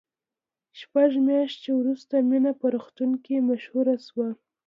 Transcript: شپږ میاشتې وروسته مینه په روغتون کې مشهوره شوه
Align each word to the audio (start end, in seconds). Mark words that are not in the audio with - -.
شپږ 0.79 1.11
میاشتې 1.27 1.69
وروسته 1.79 2.15
مینه 2.29 2.51
په 2.59 2.65
روغتون 2.73 3.11
کې 3.25 3.45
مشهوره 3.49 3.95
شوه 4.07 4.29